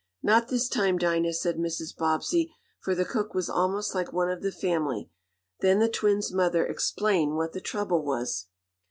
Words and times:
"Not 0.23 0.47
this 0.47 0.67
time, 0.67 0.97
Dinah," 0.97 1.31
said 1.31 1.57
Mrs. 1.57 1.95
Bobbsey, 1.95 2.51
for 2.79 2.95
the 2.95 3.05
cook 3.05 3.35
was 3.35 3.51
almost 3.51 3.93
like 3.93 4.11
one 4.11 4.31
of 4.31 4.41
the 4.41 4.51
family. 4.51 5.11
Then 5.59 5.77
the 5.77 5.89
twins' 5.89 6.33
mother 6.33 6.65
explained 6.65 7.35
what 7.35 7.53
the 7.53 7.61
trouble 7.61 8.03
was. 8.03 8.47